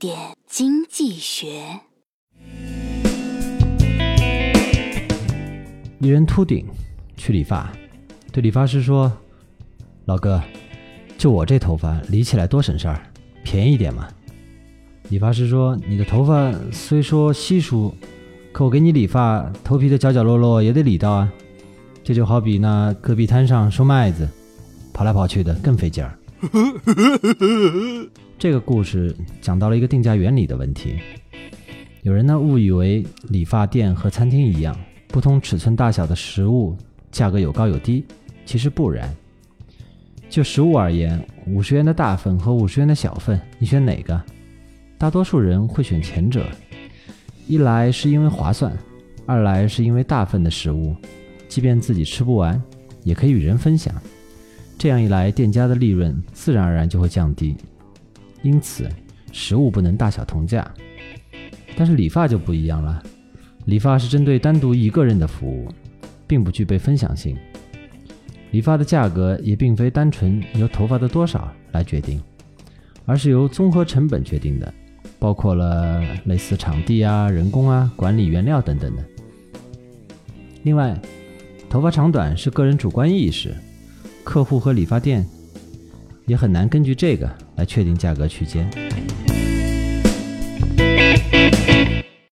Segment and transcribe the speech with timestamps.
[0.00, 1.62] 点经济学。
[5.98, 6.66] 一人秃顶
[7.18, 7.70] 去理发，
[8.32, 9.12] 对理发师说
[10.08, 10.42] ：“老哥，
[11.18, 12.98] 就我这头发理起来多省事儿，
[13.44, 14.08] 便宜点嘛。”
[15.10, 17.94] 理发师说：“你的头发虽说稀疏，
[18.52, 21.30] 可我给你理发，头皮的角角落落也得理到啊。
[22.02, 24.26] 这就好比那戈壁滩上收麦子，
[24.94, 26.18] 跑来跑去的更费劲儿。
[28.40, 30.94] ”这个故事讲到了一个定价原理的问题。
[32.00, 34.74] 有人呢误以为理发店和餐厅一样。
[35.08, 36.74] 不同尺寸大小的食物
[37.12, 38.02] 价格有高有低，
[38.46, 39.14] 其实不然。
[40.30, 44.18] 就食物而言，五十元的大份和五十元的小份，你选哪个？
[44.96, 46.46] 大多数人会选前者，
[47.46, 48.74] 一来是因为划算，
[49.26, 50.96] 二来是因为大份的食物，
[51.46, 52.58] 即便自己吃不完，
[53.02, 53.94] 也可以与人分享。
[54.78, 57.54] 这样一来，店家的利润自然而然就会降低。
[58.42, 58.88] 因此，
[59.32, 60.68] 食物不能大小同价。
[61.76, 63.02] 但是理发就不一样了。
[63.66, 65.68] 理发是针对单独一个人的服务，
[66.26, 67.36] 并不具备分享性。
[68.50, 72.20] 理发的价格也并非单纯由头发的多少来决定，
[73.06, 74.74] 而是由综合成本决定的，
[75.18, 79.04] 包括了类似场地啊、人工啊、管理原料等等的。
[80.64, 81.00] 另外，
[81.68, 83.54] 头发长短是个人主观意识，
[84.24, 85.24] 客户和理发店
[86.30, 88.64] 也很难根据这个来确定价格区间。